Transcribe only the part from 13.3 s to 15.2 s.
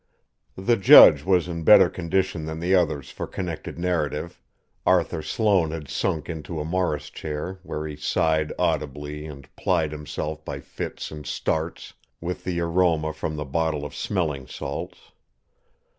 the bottle of smelling salts.